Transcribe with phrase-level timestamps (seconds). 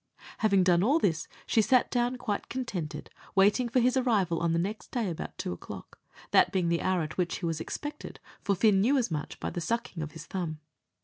[0.39, 4.57] Having done all this, she sat down quite contented, waiting for his arrival on the
[4.57, 5.99] next day about two o'clock,
[6.31, 9.51] that being the hour at which he was expected for Fin knew as much by
[9.51, 10.59] the sucking of his thumb.